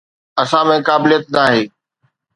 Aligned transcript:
اسان 0.41 0.63
۾ 0.69 0.77
قابليت 0.87 1.23
ناهي. 1.33 1.63